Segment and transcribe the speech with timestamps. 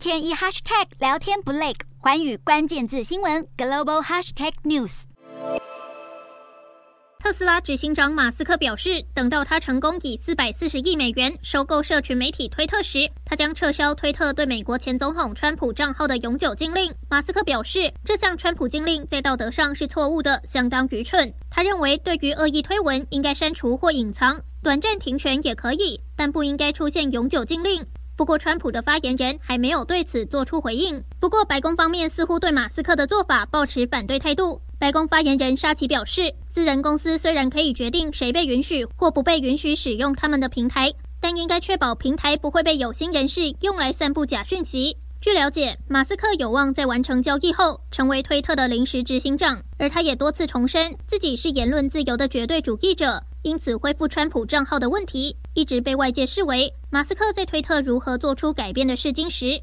[0.00, 5.02] 天一 hashtag 聊天不累，寰宇关键字新闻 global hashtag news。
[7.18, 16.90] 特斯拉执行长马斯克表示，等到他成功以四百四十亿美元收购社群媒体推特时，他将撤销推特对美国前总统川普账号的永久禁令。
[17.10, 21.30] 马斯克表示，这项川普禁令在道德上是错误的，相当愚蠢。
[21.50, 27.86] 他认为，对于恶意推文应该删除或隐藏，短暂停权也可以，但不应该出现永久禁令。
[28.20, 31.04] 不过，川普的发言人还没有对此做出回应。
[31.20, 34.60] 不过，白宫方面似乎对马斯克的做法抱持反对态度。
[34.78, 44.98] 白宫发言人沙奇表示，私人公司虽然可以决定谁被允许或不被允许使用他们的平台，但应该确保平台不会被有心人士用来散布假讯息。
[45.22, 53.22] 据了解，马斯克有望在完成交易后成为推特的临时执行长，而他也多次重申自己是言论自由的绝对主义者。
[53.42, 59.58] 因此，恢复川普账号的问题一直被外界视为马斯克在推特如何做出改变的试金石。